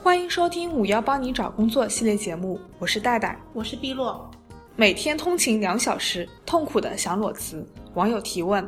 [0.00, 4.30] 欢迎收听五幺帮你找工作系列节目，我是戴戴，我是碧落。
[4.76, 7.66] 每天通勤两小时，痛苦的想裸辞。
[7.94, 8.64] 网友提问：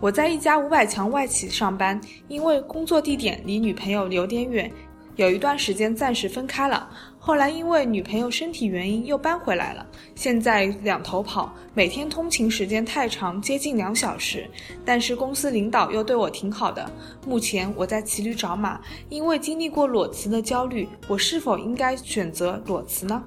[0.00, 4.70] 我在一家五百强外企上班，因为工作地点离女朋友有点远，
[5.16, 6.88] 有一段时间暂时分开了。
[7.28, 14.48] 后来因为女朋友身体原因又搬回来了，现在两头跑，每天通勤时间太长，接近两小时。
[14.82, 16.90] 但是公司领导又对我挺好的。
[17.26, 18.80] 目前我在骑驴找马，
[19.10, 23.22] 因为经历过裸辞的焦虑，我是否应该选择裸辞呢？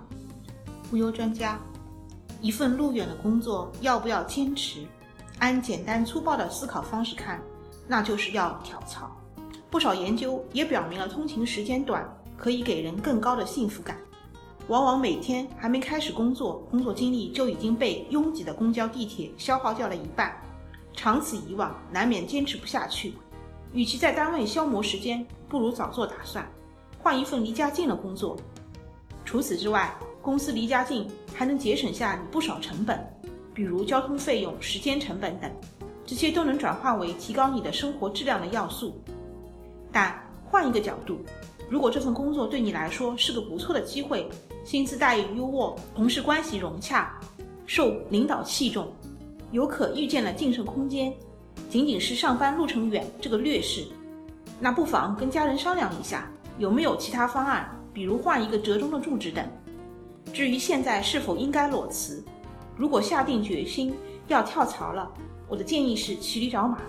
[0.92, 1.60] 无忧专家，
[2.42, 4.80] 一份路远的工作要不要坚持？
[5.38, 7.40] 按简单粗暴的思考方式看，
[7.88, 9.16] 那就是要跳槽。
[9.70, 12.04] 不少研究也表明了，通勤时间短。
[12.42, 13.96] 可以给人更高的幸福感。
[14.68, 20.36] 往往每天还没开始工作，工作精力就已经被拥挤的公交、地铁消耗掉了一半。
[20.92, 23.14] 长此以往，难免坚持不下去。
[23.74, 26.44] 与其在单位消磨时间，不如早做打算，
[26.98, 28.36] 换一份离家近的工作。
[29.24, 33.00] 除此之外，公司离家近还能节省下你不少成本，
[33.54, 35.52] 比如交通费用、时间成本等，
[36.08, 39.00] 这些都能转化为提高你的生活质量的要素。
[39.92, 41.20] 但换一个角度。
[41.72, 44.28] 如果这份工作对你来说是个不错的机会，
[44.66, 47.18] 薪资待遇优渥，同事关系融洽，
[47.66, 48.92] 受领导器重，
[49.52, 51.14] 有可预见的晋升空间，
[51.70, 53.86] 仅仅是上班路程远这个劣势，
[54.60, 59.50] 那不妨跟家人商量一下，有没有其他方案，比如换一个折中的住址等。
[60.34, 62.22] 至于现在是否应该裸辞，
[62.76, 63.96] 如果下定决心
[64.28, 65.10] 要跳槽了，
[65.48, 66.80] 我的建议是骑驴找马，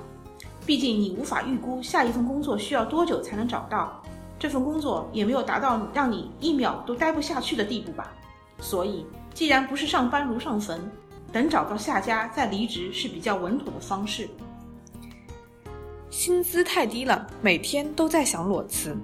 [0.66, 4.02] 毕竟你无法预估下一份工作需要多久才能找到。
[4.42, 8.12] 这份工作也没有达到让你一秒都待不下去的地步吧？
[8.58, 10.80] 所以，既然不是上班如上坟，
[11.32, 14.28] 等找到下家再离职是比较稳妥的方式。
[16.10, 18.96] 薪资太低了，每天都在想裸辞。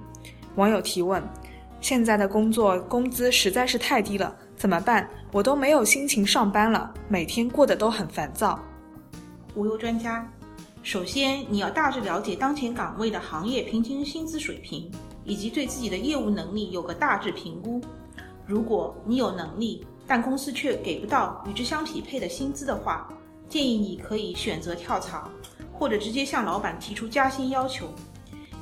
[0.55, 1.23] 网友提问：
[1.79, 5.09] 现在的工作工资实在是太低了，怎么办？
[5.31, 8.59] 我都没有心情上班了，每天过得都很烦躁。
[9.55, 10.29] 无忧专家，
[10.83, 14.91] 首先你要大致了解当前岗位的行业平均薪资水平。
[15.29, 17.79] 以及对自己的业务能力有个大致评估。
[18.47, 23.07] 如果你有能力，但公司却给不到与之相匹配的薪资的话，
[23.47, 25.29] 建议你可以选择跳槽，
[25.71, 27.87] 或者直接向老板提出加薪要求。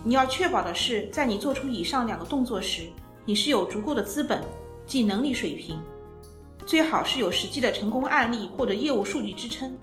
[0.03, 2.83] 你要确保的是，在你做出以上两个动作时，
[3.25, 4.43] 你是有足够的资本
[4.85, 5.79] 即能力水平，
[6.65, 9.73] 最好是有实际的成功案例或者业务数据支撑。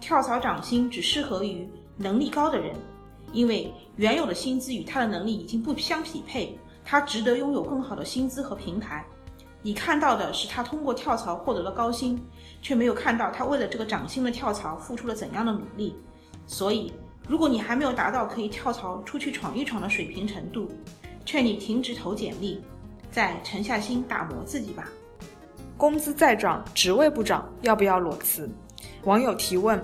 [0.00, 2.74] 跳槽涨薪只适合于能力高的人。
[3.32, 9.04] 因为原有的薪资与他的能力已经不相匹配，他值得拥有更好的薪资和平台。
[9.62, 12.18] 你看到的是他通过跳槽获得了高薪，
[12.62, 15.94] 却没有看到他为了这个涨薪的跳槽付出了怎样的努力。
[16.46, 16.92] 所以，
[17.28, 20.68] 如果你还没有达到可以跳槽出去闯一闯的水平程度，
[21.24, 22.60] 劝你停止投简历，
[23.10, 24.88] 再沉下心打磨自己吧。
[25.76, 28.50] 工资再涨，职位不涨，要不要裸辞？
[29.04, 29.80] 网友提问。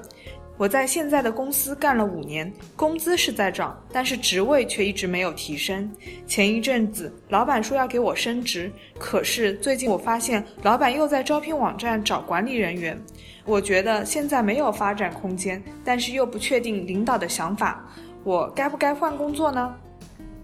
[0.59, 5.91] 我在现在的公司干了五年，工资是在涨，但是职位却一直没有提升。
[6.27, 12.99] 前一阵子，老板说要给我升职，可是最近我发现老板又在招聘网站找管理人员。
[13.45, 17.85] 我觉得现在没有发展空间，但是又不确定领导的想法，
[18.25, 19.75] 我该不该换工作呢？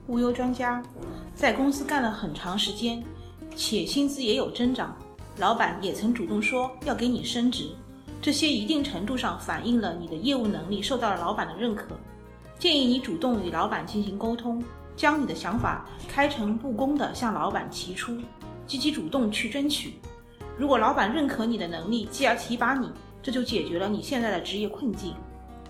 [0.08, 0.82] 无忧专家，
[1.34, 3.02] 在公司干了很长时间，
[3.56, 4.94] 且薪资也有增长，
[5.38, 7.70] 老板也曾主动说要给你升职。
[8.22, 11.88] 这些一定程度上反映了你的业务能力受到了老板的认可，
[12.56, 14.62] 建议你主动与老板进行沟通，
[14.94, 18.16] 将你的想法开诚布公地向老板提出，
[18.64, 19.94] 积极主动去争取。
[20.56, 22.88] 如果老板认可你的能力，继而提拔你，
[23.20, 25.16] 这就解决了你现在的职业困境。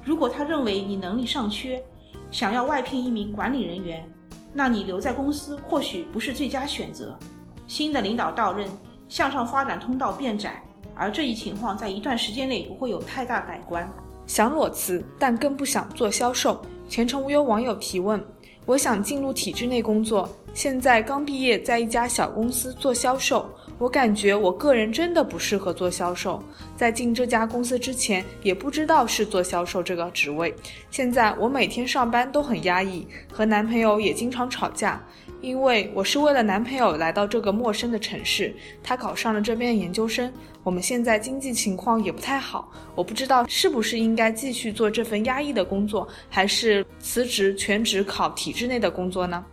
[0.04, 1.82] 如果他认为你能力尚缺，
[2.30, 4.06] 想要外聘一名管理人员，
[4.52, 7.18] 那你留在公司或许不是最佳选择。
[7.66, 8.68] 新的领导到任，
[9.08, 10.62] 向上发展通道变窄。
[10.94, 13.90] 而这一情况在一段时间内不会有太大改观。
[14.26, 16.60] 想裸辞，但更不想做销售。
[16.88, 18.22] 前程无忧网友提问：
[18.66, 23.50] 我想进入体制内工作，现在刚毕业，在一家小公司做销售。
[23.78, 26.40] 我感觉我个人真的不适合做销售，
[26.76, 30.54] 在进这家公司之前也不知道是做销售这个职位。
[30.88, 35.02] 现在我每天上班都很压抑，和男朋友也经常吵架，
[35.40, 38.54] 因为我是为了男朋友来到这个陌生的城市，
[38.84, 40.32] 他考上了这边的研究生。
[40.64, 49.44] 我们现在经济情况也不太好，我不知道是不是应该继续做这份压抑的工作，还是辞职全职考体制内的工作呢？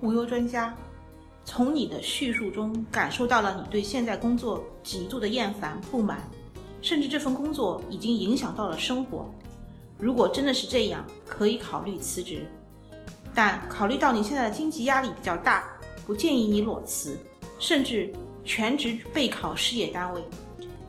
[0.00, 0.74] 无忧专家。
[1.48, 6.28] 从你的叙述中感受到了你对现在工作极度的厌烦、不满，
[6.82, 9.32] 甚至这份工作已经影响到了生活。
[9.96, 12.44] 如果真的是这样，可以考虑辞职。
[13.32, 15.64] 但考虑到你现在的经济压力比较大，
[16.04, 17.16] 不建议你裸辞，
[17.60, 18.12] 甚至
[18.46, 20.22] 全职备考事业单位。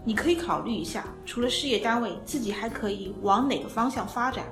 [0.05, 4.45] 你可以考虑一下，除了事业单位，自己还可以往哪个方向发展？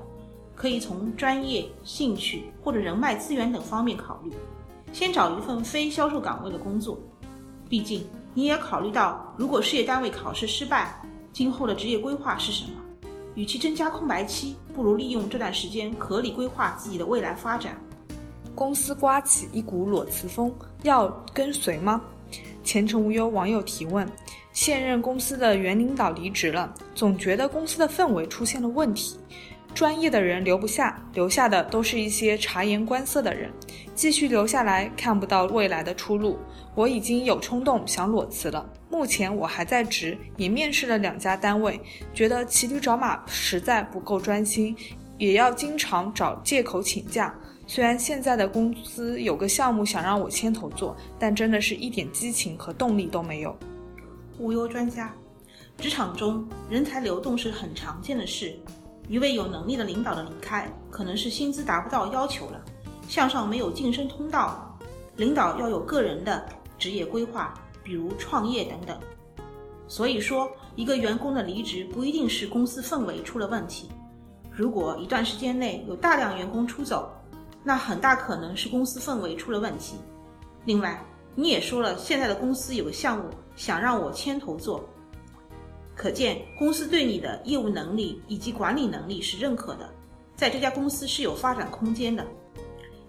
[0.53, 4.33] 可以从专业、兴趣或者人脉资源等方面考虑。
[4.91, 6.97] 先找一份非销售岗位的工作，
[7.69, 11.01] 毕竟你也考虑到，如果事业单位考试失败，
[11.31, 12.71] 今后的职业规划是什么？
[13.35, 17.77] 与其增加空白期，不如利用这段时间合理规划自己的未来发展。
[18.53, 20.49] 公司刮起一股裸辞风，
[20.83, 22.01] 要跟随吗？
[22.65, 24.05] 前程无忧网友提问：
[24.51, 29.19] 现任公司的原领导离职了，总觉得公司的氛围出现了问题，
[29.73, 33.51] 专业的人留不下，留下的都是一些察言观色的人，
[33.93, 36.39] 继续留下来看不到未来的出路。
[36.73, 38.67] 我已经有冲动想裸辞了。
[38.89, 41.79] 目前我还在职，也面试了两家单位，
[42.13, 44.75] 觉得骑驴找马实在不够专心，
[45.17, 47.33] 也要经常找借口请假。
[47.67, 53.55] 虽然现在的公司有个项目想让我牵头做，但真的是一点激情和动力都没有。
[54.37, 55.13] 无忧专家，
[55.77, 58.55] 职场中人才流动是很常见的事。
[59.07, 62.61] 一位有能力的领导的离开，可能是薪资达不到要求了，
[63.07, 64.77] 向上没有晋升通道，
[65.15, 66.45] 领导要有个人的。
[66.77, 68.99] 职业规划，比如创业等等。
[69.87, 73.89] 所以说，一个员工的离职不一定是公司氛围出了问题。
[74.51, 77.09] 如果一段时间内有大量员工出走，
[77.67, 79.95] 那很大可能是公司氛围出了问题。
[80.65, 81.03] 另外，
[81.33, 83.25] 你也说了，现在的公司有个项目
[83.55, 84.87] 想让我牵头做，
[85.95, 89.89] 可见公司对你的业务能力以及管理能力是认可的，
[90.35, 92.23] 在这家公司是有发展空间的。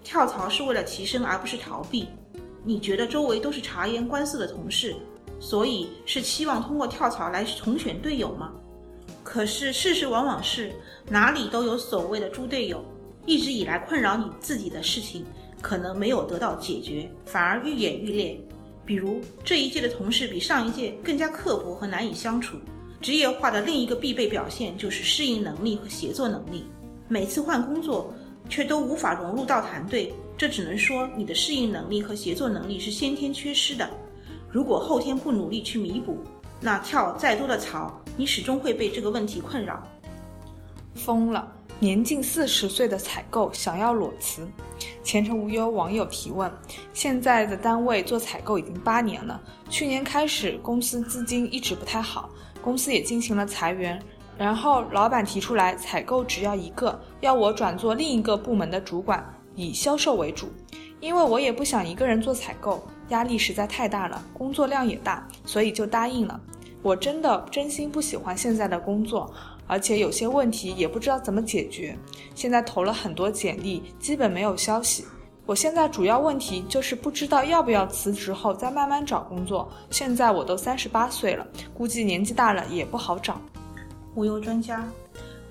[0.03, 2.07] 跳槽是为了提升，而不是逃避。
[2.63, 4.95] 你觉得周围都是察言观色的同事，
[5.39, 8.51] 所以是期望通过跳槽来重选队友吗？
[9.23, 10.71] 可是事实往往是
[11.09, 12.83] 哪里都有所谓的猪队友，
[13.27, 15.23] 一直以来困扰你自己的事情
[15.61, 18.39] 可能没有得到解决，反而愈演愈烈。
[18.85, 22.57] 比如这一届的同事比上一届更加刻薄和难以相处。
[23.01, 26.65] 职业化的另一个必备表现就是适应能力和协作能力，
[27.09, 28.13] 每次换工作
[28.49, 30.11] 却都无法融入到团队。
[30.37, 33.89] 这只能说你的适应能力和协作能力是先天缺失的。
[34.49, 36.17] 如果后天不努力去弥补，
[36.61, 39.85] 那跳再多的槽，你始终会被这个问题困扰。
[40.95, 41.56] 疯了！
[41.79, 44.47] 年近四十岁的采购想要裸辞。
[45.03, 46.51] 前程无忧网友提问：
[46.91, 49.39] 现在的单位做采购已经八年了，
[49.69, 52.29] 去年开始公司资金一直不太好，
[52.63, 54.01] 公司也进行了裁员，
[54.39, 59.23] 然后老板提出来采购只要一个，要我转做另一个部门的主管。
[59.53, 60.47] 以销售为主，
[60.99, 66.39] 因为我也不想一个人做采购，压力实在太大了，工作量也大，所以就答应了。
[66.83, 69.33] 我真的真心不喜欢现在的工作，
[69.67, 71.95] 而且有些问题也不知道怎么解决。
[72.33, 75.05] 现在投了很多简历，基本没有消息。
[75.45, 79.71] 我现在主要问题就是不知道要不要辞职后再慢慢找工作。
[79.91, 83.39] 现在我都三十八岁了，估计年纪大了也不好找。
[84.15, 84.85] 无忧专家，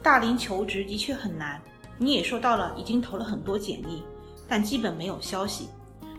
[0.03, 1.61] 大龄求职的确很难。
[1.97, 4.03] 你也说到了，已经投了很多简历，
[4.47, 5.69] 但基本没有消息，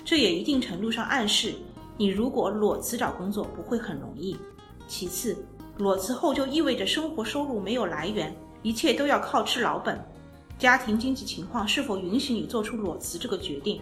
[0.03, 1.53] 这也一定程度上暗示
[1.97, 4.35] 你如果裸辞找工作不会很容易。
[4.88, 5.38] 其次，
[5.77, 10.00] 裸辞后就意味着生活收入没有来源，一切都要靠吃老本，
[10.57, 13.79] 家庭经济情况是否允许你做出裸辞这个决定？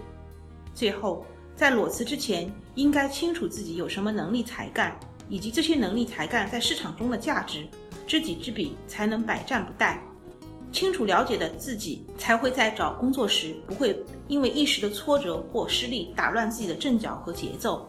[0.74, 1.26] 最后，
[1.56, 4.94] 在裸辞之前，应该清楚自己有什么能力才干，
[5.30, 7.66] 以及这些能力才干在市场中的价值，
[8.06, 9.98] 知己知彼，才能百战不殆。
[10.74, 17.88] 清楚了解的自己，才会在找工作时不会因为一时的挫折或失利打乱自己的阵脚和节奏。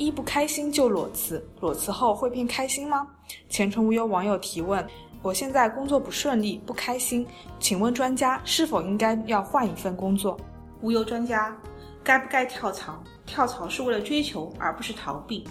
[0.00, 3.06] 一不开心就裸辞，裸辞后会变开心吗？
[3.50, 4.82] 前程无忧网友提问：
[5.20, 7.26] 我现在工作不顺利，不开心，
[7.58, 10.40] 请问专家是否应该要换一份工作？
[10.80, 11.54] 无忧专家，
[12.02, 12.98] 该不该跳槽？
[13.26, 15.46] 跳槽是为了追求，而不是逃避。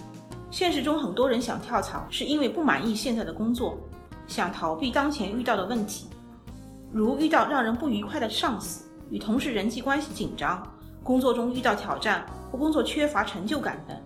[0.50, 3.78] 现实中很多人想跳槽，是因为不满意现在的工作，
[4.26, 6.08] 想逃避当前遇到的问题。
[6.90, 10.60] 如遇到让人不愉快的上司，与同事人际关系紧张，
[11.04, 13.96] 工作中遇到挑战或工作缺乏成就感等，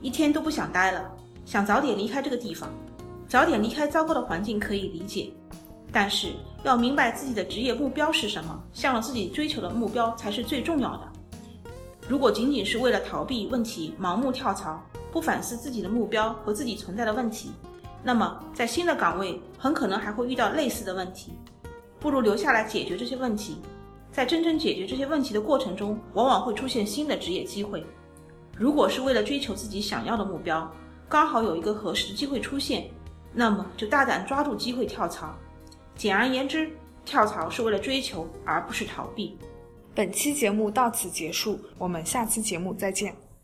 [0.00, 1.10] 一天都不想待了，
[1.44, 2.70] 想早点离开这个地方，
[3.26, 5.32] 早点离开糟糕的环境可以理解，
[5.90, 6.28] 但是
[6.62, 11.08] 要明白自己的职业目标是什么，向着自己追求的目标才是最重要的。
[12.08, 17.50] 如果仅仅是为了逃避问题盲目跳槽，不反思自己的目标和自己存在的问题，
[18.02, 21.32] 那么在新的岗位很可能还会遇到类似的问题。
[21.98, 23.58] 不如留下来解决这些问题，
[24.12, 27.84] 在真正解决这些问题的过程中，往往会出现新的职业机会。
[28.58, 30.68] 如果是为了追求自己想要的目标，
[31.08, 32.90] 刚好有一个合适的机会出现，
[33.32, 35.32] 那么就大胆抓住机会跳槽。
[35.94, 36.70] 简而言之，
[37.04, 39.38] 跳槽是为了追求，而不是逃避。
[39.94, 43.14] 本期节目到此结束，我们下期节目再见。